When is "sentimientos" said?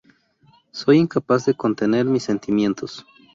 2.23-3.05